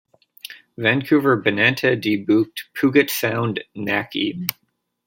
[0.79, 4.47] Vancouver benannte die Bucht Puget Sound nach ihm.